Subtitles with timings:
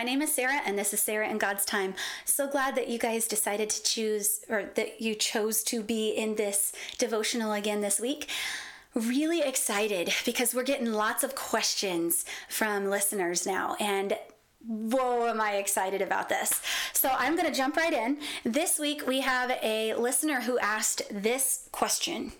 [0.00, 1.92] My name is Sarah, and this is Sarah in God's Time.
[2.24, 6.36] So glad that you guys decided to choose, or that you chose to be in
[6.36, 8.30] this devotional again this week.
[8.94, 14.16] Really excited because we're getting lots of questions from listeners now, and
[14.66, 16.62] Whoa, am I excited about this.
[16.94, 18.20] So I'm going to jump right in.
[18.42, 22.32] This week we have a listener who asked this question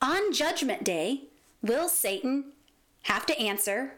[0.00, 1.22] On Judgment Day,
[1.60, 2.52] will Satan
[3.02, 3.94] have to answer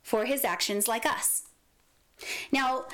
[0.00, 1.48] for his actions like us?
[2.50, 2.86] Now,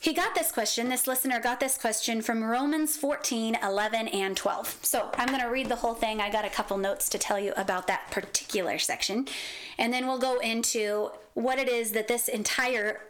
[0.00, 4.78] he got this question, this listener got this question from Romans 14, 11, and 12.
[4.80, 6.22] So I'm going to read the whole thing.
[6.22, 9.28] I got a couple notes to tell you about that particular section.
[9.76, 13.02] And then we'll go into what it is that this entire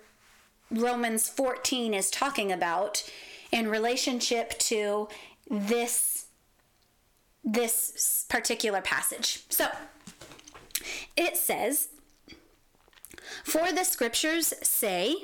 [0.73, 3.09] Romans 14 is talking about
[3.53, 5.09] in relationship to
[5.49, 6.27] this
[7.43, 9.45] this particular passage.
[9.49, 9.69] So,
[11.17, 11.89] it says,
[13.45, 15.17] "For the scriptures say,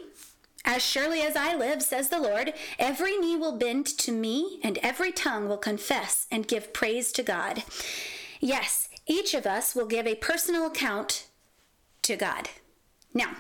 [0.67, 4.78] as surely as I live, says the Lord, every knee will bend to me, and
[4.78, 7.62] every tongue will confess and give praise to God.
[8.41, 11.28] Yes, each of us will give a personal account
[12.03, 12.50] to God.
[13.14, 13.37] Now,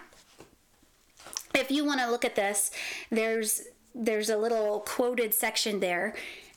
[1.52, 2.70] if you want to look at this,
[3.10, 6.14] there's there's a little quoted section there.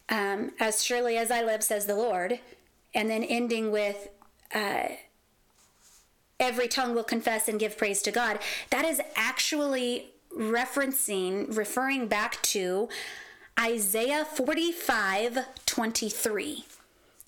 [0.09, 2.39] Um, as surely as I live, says the Lord,
[2.93, 4.09] and then ending with.
[4.53, 4.89] Uh,
[6.39, 8.39] every tongue will confess and give praise to God.
[8.69, 12.89] That is actually referencing, referring back to
[13.59, 16.65] Isaiah 45 23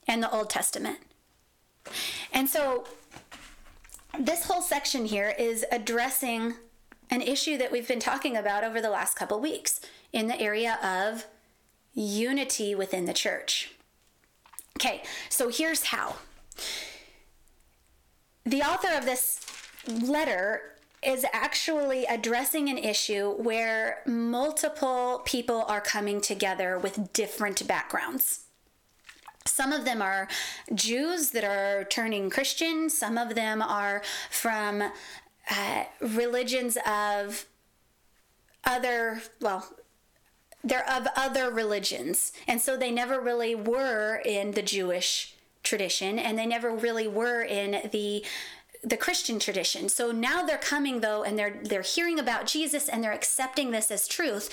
[0.08, 1.00] and the Old Testament.
[2.32, 2.86] And so
[4.18, 6.56] this whole section here is addressing
[7.10, 9.82] an issue that we've been talking about over the last couple weeks
[10.14, 11.26] in the area of
[11.94, 13.74] unity within the church.
[14.78, 16.16] Okay, so here's how.
[18.46, 19.46] The author of this
[19.88, 20.71] letter
[21.04, 28.42] is actually addressing an issue where multiple people are coming together with different backgrounds.
[29.48, 30.28] Some of them are
[30.74, 34.84] Jews that are turning Christian, some of them are from
[35.50, 37.46] uh, religions of
[38.64, 39.68] other, well,
[40.64, 42.32] they're of other religions.
[42.48, 47.42] And so they never really were in the Jewish tradition and they never really were
[47.42, 48.24] in the
[48.84, 49.90] the Christian tradition.
[49.90, 53.92] So now they're coming though and they're they're hearing about Jesus and they're accepting this
[53.92, 54.50] as truth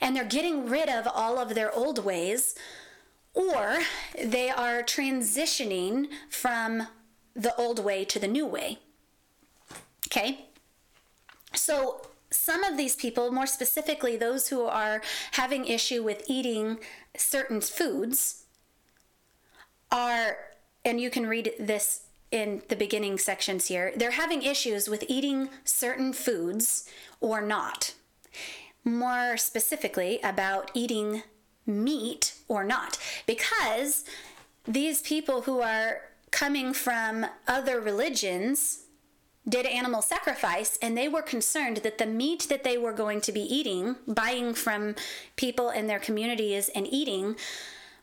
[0.00, 2.54] and they're getting rid of all of their old ways
[3.34, 3.80] or
[4.22, 6.86] they are transitioning from
[7.34, 8.78] the old way to the new way.
[10.06, 10.46] Okay?
[11.52, 15.02] So some of these people, more specifically those who are
[15.32, 16.78] having issue with eating
[17.16, 18.44] certain foods,
[19.90, 20.36] are,
[20.84, 22.02] and you can read this
[22.34, 26.90] in the beginning sections here, they're having issues with eating certain foods
[27.20, 27.94] or not.
[28.84, 31.22] More specifically, about eating
[31.64, 32.98] meat or not.
[33.24, 34.04] Because
[34.64, 36.02] these people who are
[36.32, 38.80] coming from other religions
[39.48, 43.30] did animal sacrifice and they were concerned that the meat that they were going to
[43.30, 44.96] be eating, buying from
[45.36, 47.36] people in their communities and eating,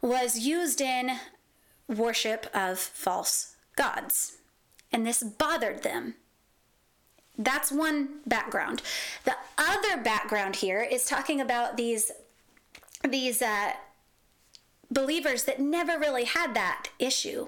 [0.02, 1.12] was used in
[1.90, 4.38] worship of false gods.
[4.92, 6.16] And this bothered them.
[7.38, 8.82] That's one background.
[9.24, 12.12] The other background here is talking about these
[13.10, 13.72] these uh,
[14.92, 17.48] believers that never really had that issue.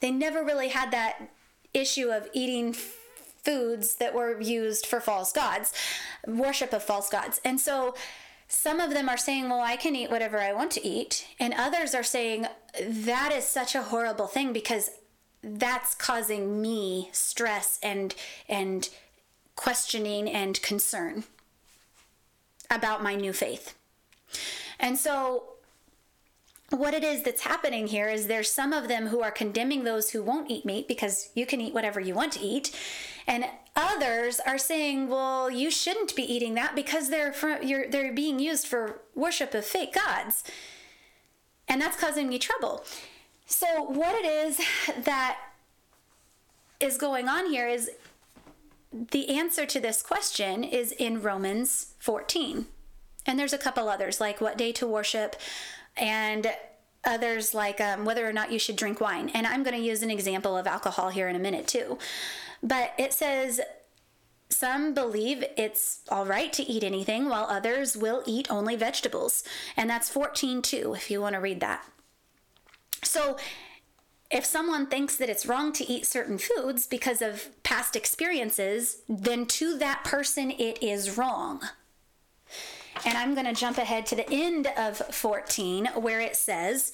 [0.00, 1.28] They never really had that
[1.74, 2.74] issue of eating
[3.44, 5.74] foods that were used for false gods,
[6.26, 7.40] worship of false gods.
[7.44, 7.94] And so
[8.48, 11.26] some of them are saying, Well, I can eat whatever I want to eat.
[11.38, 12.46] And others are saying,
[12.80, 14.90] That is such a horrible thing because
[15.44, 18.14] that's causing me stress and
[18.48, 18.88] and
[19.56, 21.24] questioning and concern
[22.70, 23.74] about my new faith.
[24.80, 25.44] And so
[26.70, 30.10] what it is that's happening here is there's some of them who are condemning those
[30.10, 32.74] who won't eat meat because you can eat whatever you want to eat.
[33.26, 33.44] And
[33.76, 38.66] others are saying well you shouldn't be eating that because they're you're, they're being used
[38.66, 40.42] for worship of fake gods.
[41.68, 42.84] And that's causing me trouble
[43.46, 44.60] so, what it is
[45.04, 45.38] that
[46.80, 47.90] is going on here is
[48.92, 52.66] the answer to this question is in Romans 14.
[53.26, 55.36] And there's a couple others, like what day to worship,
[55.96, 56.52] and
[57.04, 59.30] others like um, whether or not you should drink wine.
[59.30, 61.98] And I'm going to use an example of alcohol here in a minute, too.
[62.62, 63.60] But it says
[64.50, 69.42] some believe it's all right to eat anything, while others will eat only vegetables.
[69.76, 71.84] And that's 14 too, if you want to read that.
[73.04, 73.36] So
[74.30, 79.46] if someone thinks that it's wrong to eat certain foods because of past experiences, then
[79.46, 81.60] to that person it is wrong.
[83.04, 86.92] And I'm going to jump ahead to the end of 14 where it says,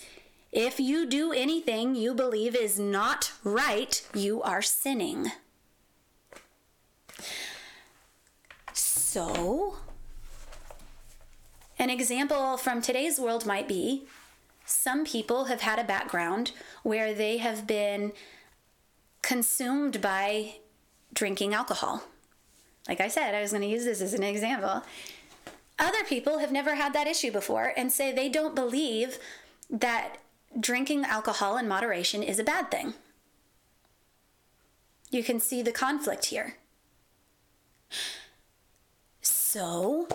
[0.53, 5.33] If you do anything you believe is not right, you are sinning.
[8.73, 9.77] So,
[11.79, 14.07] an example from today's world might be
[14.71, 16.53] some people have had a background
[16.83, 18.13] where they have been
[19.21, 20.55] consumed by
[21.13, 22.05] drinking alcohol.
[22.89, 24.83] Like I said, I was going to use this as an example.
[25.79, 29.19] Other people have never had that issue before and say they don't believe
[29.69, 30.19] that
[30.59, 32.95] drinking alcohol in moderation is a bad thing.
[35.11, 36.57] You can see the conflict here.
[39.21, 40.07] So,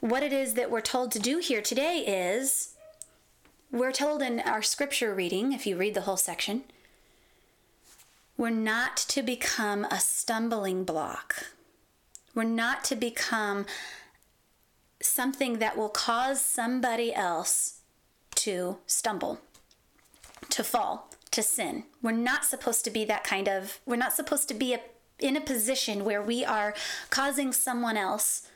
[0.00, 2.73] what it is that we're told to do here today is
[3.74, 6.62] we're told in our scripture reading, if you read the whole section,
[8.36, 11.46] we're not to become a stumbling block.
[12.36, 13.66] We're not to become
[15.02, 17.80] something that will cause somebody else
[18.36, 19.40] to stumble,
[20.50, 21.82] to fall, to sin.
[22.00, 24.80] We're not supposed to be that kind of, we're not supposed to be a,
[25.18, 26.74] in a position where we are
[27.10, 28.48] causing someone else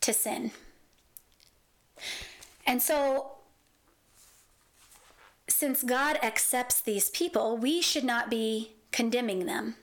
[0.00, 0.50] to sin.
[2.66, 3.32] And so,
[5.60, 9.74] since God accepts these people, we should not be condemning them.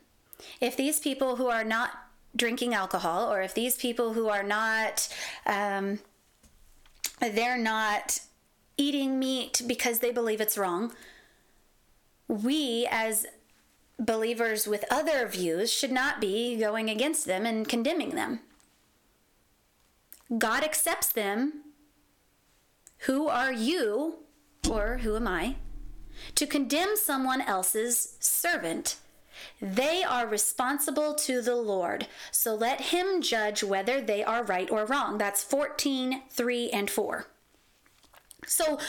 [0.59, 1.91] If these people who are not
[2.35, 5.07] drinking alcohol, or if these people who are not,
[5.45, 6.00] um,
[7.19, 8.21] they're not
[8.75, 10.94] eating meat because they believe it's wrong,
[12.27, 13.27] we as
[14.00, 18.39] believers with other views should not be going against them and condemning them.
[20.39, 21.65] God accepts them.
[23.01, 24.24] Who are you,
[24.68, 25.57] or who am I,
[26.36, 28.98] to condemn someone else's servant?
[29.62, 32.08] They are responsible to the Lord.
[32.31, 35.18] So let him judge whether they are right or wrong.
[35.18, 37.28] That's 14, 3, and 4.
[38.46, 38.80] So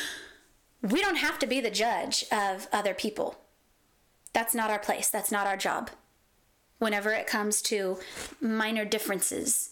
[0.83, 3.39] we don't have to be the judge of other people.
[4.33, 5.11] That's not our place.
[5.11, 5.91] That's not our job.
[6.79, 7.99] Whenever it comes to
[8.41, 9.71] minor differences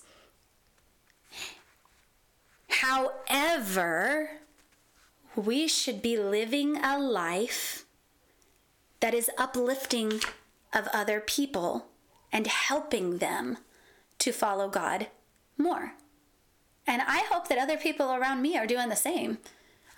[2.68, 4.30] However,
[5.36, 7.84] we should be living a life
[9.00, 10.20] that is uplifting
[10.72, 11.86] of other people
[12.32, 13.58] and helping them
[14.18, 15.08] to follow God
[15.56, 15.92] more.
[16.86, 19.38] And I hope that other people around me are doing the same.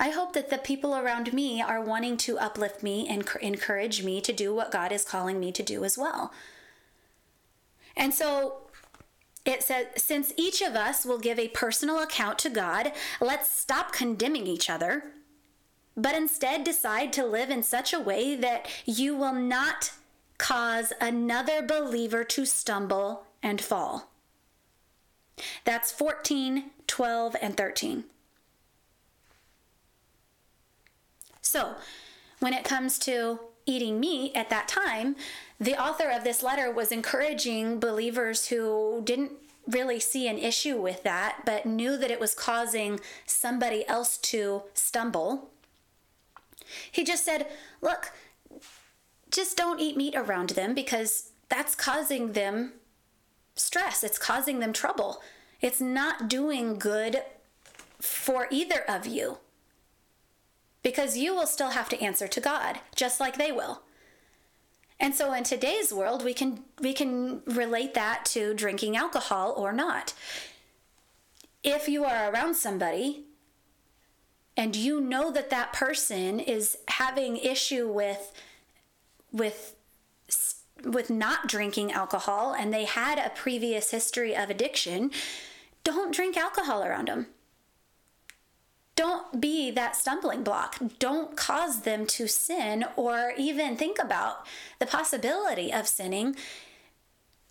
[0.01, 4.21] I hope that the people around me are wanting to uplift me and encourage me
[4.21, 6.33] to do what God is calling me to do as well.
[7.97, 8.59] And so
[9.45, 13.93] it says, since each of us will give a personal account to God, let's stop
[13.93, 15.05] condemning each other,
[15.99, 19.91] but instead decide to live in such a way that you will not
[20.39, 24.09] cause another believer to stumble and fall.
[25.65, 28.05] That's 14, 12, and 13.
[31.43, 31.75] So,
[32.39, 35.17] when it comes to eating meat at that time,
[35.59, 39.33] the author of this letter was encouraging believers who didn't
[39.67, 44.63] really see an issue with that, but knew that it was causing somebody else to
[44.75, 45.51] stumble.
[46.91, 47.47] He just said,
[47.81, 48.13] Look,
[49.31, 52.75] just don't eat meat around them because that's causing them
[53.55, 55.23] stress, it's causing them trouble.
[55.61, 57.23] It's not doing good
[58.01, 59.39] for either of you
[60.83, 63.83] because you will still have to answer to God, just like they will.
[65.01, 69.73] And so in today's world, we can we can relate that to drinking alcohol or
[69.73, 70.15] not.
[71.63, 73.25] If you are around somebody
[74.59, 78.33] and you know that that person is having issue with
[79.33, 79.75] with
[80.85, 85.11] with not drinking alcohol and they had a previous history of addiction,
[85.83, 87.29] don't drink alcohol around them
[88.99, 90.77] don't be that stumbling block.
[90.99, 94.45] Don't cause them to sin or even think about
[94.81, 96.35] the possibility of sinning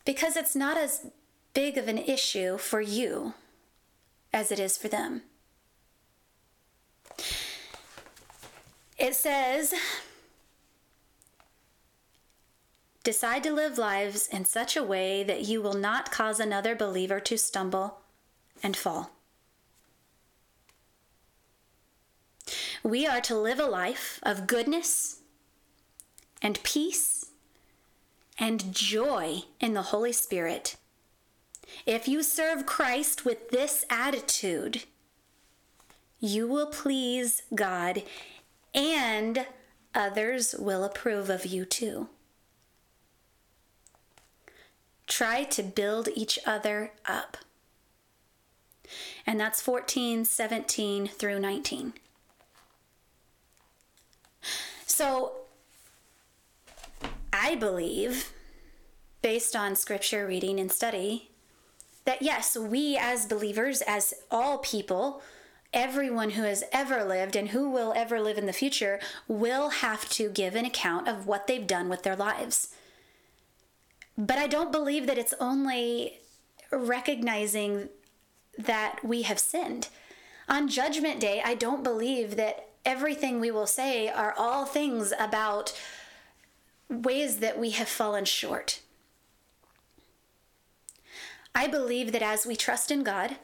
[0.03, 1.07] because it's not as
[1.53, 3.33] big of an issue for you
[4.33, 5.21] as it is for them.
[8.97, 9.73] It says,
[13.03, 17.21] Decide to live lives in such a way that you will not cause another believer
[17.21, 17.99] to stumble
[18.61, 19.11] and fall.
[22.83, 25.21] We are to live a life of goodness
[26.41, 27.27] and peace
[28.37, 30.75] and joy in the Holy Spirit.
[31.85, 34.83] If you serve Christ with this attitude,
[36.19, 38.03] you will please God
[38.74, 39.45] and
[39.93, 42.09] others will approve of you too.
[45.07, 47.38] Try to build each other up.
[49.25, 51.93] And that's 14, 17 through 19.
[54.86, 55.33] So
[57.33, 58.33] I believe,
[59.21, 61.29] based on scripture reading and study,
[62.05, 65.21] that yes, we as believers, as all people,
[65.74, 70.09] everyone who has ever lived and who will ever live in the future will have
[70.09, 72.74] to give an account of what they've done with their lives.
[74.17, 76.19] But I don't believe that it's only
[76.71, 77.89] recognizing
[78.57, 79.89] that we have sinned.
[80.50, 85.77] On Judgment Day, I don't believe that everything we will say are all things about
[86.89, 88.81] ways that we have fallen short.
[91.53, 93.38] I believe that as we trust in God,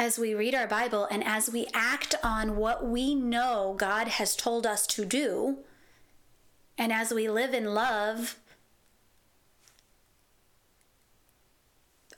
[0.00, 4.34] as we read our Bible, and as we act on what we know God has
[4.34, 5.58] told us to do,
[6.78, 8.38] and as we live in love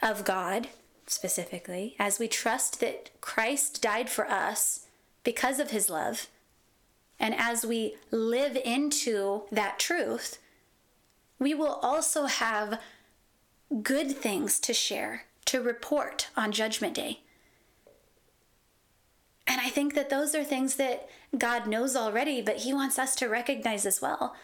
[0.00, 0.68] of God
[1.08, 4.86] specifically, as we trust that Christ died for us
[5.24, 6.28] because of his love,
[7.18, 10.38] and as we live into that truth,
[11.40, 12.80] we will also have
[13.82, 17.22] good things to share, to report on Judgment Day.
[19.46, 23.14] And I think that those are things that God knows already, but He wants us
[23.16, 24.34] to recognize as well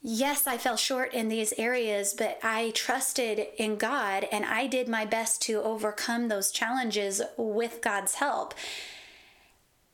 [0.00, 4.88] yes, I fell short in these areas, but I trusted in God and I did
[4.88, 8.54] my best to overcome those challenges with God's help.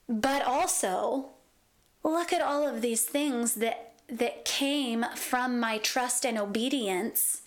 [0.08, 1.30] But also,
[2.02, 7.40] look at all of these things that that came from my trust and obedience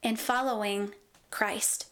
[0.00, 0.94] in following
[1.30, 1.86] Christ.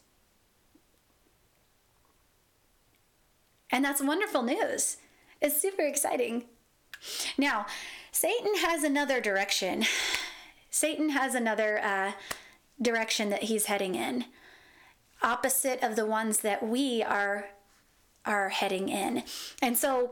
[3.71, 4.97] And that's wonderful news.
[5.41, 6.45] It's super exciting.
[7.37, 7.65] Now,
[8.11, 9.85] Satan has another direction.
[10.69, 12.11] Satan has another uh,
[12.81, 14.25] direction that he's heading in,
[15.21, 17.49] opposite of the ones that we are
[18.23, 19.23] are heading in.
[19.63, 20.11] And so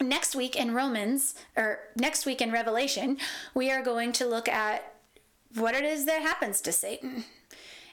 [0.00, 3.18] next week in Romans or next week in Revelation,
[3.52, 4.94] we are going to look at
[5.56, 7.24] what it is that happens to Satan.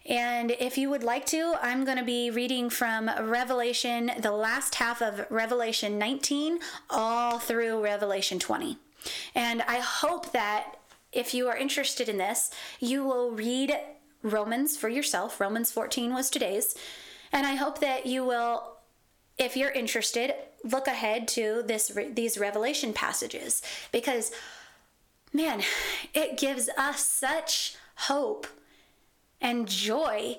[0.06, 4.75] And if you would like to, I'm going to be reading from Revelation, the last
[4.75, 8.77] half of Revelation 19, all through Revelation 20.
[9.36, 10.77] And I hope that
[11.12, 13.75] if you are interested in this, you will read
[14.24, 15.39] Romans for yourself.
[15.39, 16.75] Romans 14 was today's.
[17.32, 18.77] And I hope that you will,
[19.38, 23.62] if you're interested, look ahead to this these revelation passages
[23.94, 24.32] because
[25.32, 25.62] man,
[26.13, 28.48] it gives us such hope
[29.41, 30.38] and joy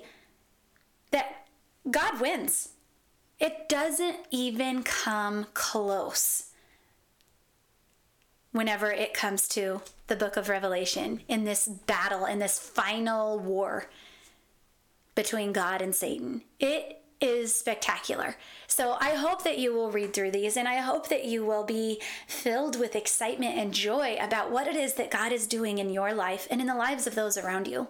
[1.11, 1.47] that
[1.89, 2.69] God wins.
[3.39, 6.51] It doesn't even come close
[8.51, 13.89] whenever it comes to the book of Revelation in this battle, in this final war
[15.15, 16.43] between God and Satan.
[16.59, 18.35] It is spectacular.
[18.67, 21.63] So I hope that you will read through these and I hope that you will
[21.63, 25.91] be filled with excitement and joy about what it is that God is doing in
[25.91, 27.87] your life and in the lives of those around you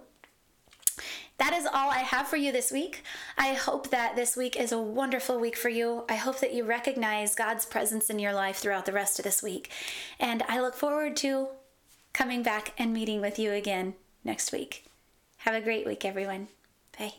[1.41, 3.03] that is all I have for you this week.
[3.35, 6.05] I hope that this week is a wonderful week for you.
[6.07, 9.41] I hope that you recognize God's presence in your life throughout the rest of this
[9.41, 9.71] week.
[10.19, 11.47] And I look forward to
[12.13, 14.85] coming back and meeting with you again next week.
[15.37, 16.49] Have a great week, everyone.
[16.99, 17.15] Bye.